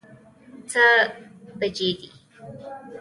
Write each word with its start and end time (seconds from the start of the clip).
څه 0.71 0.85
بجې 1.59 1.89
دي؟ 1.99 2.09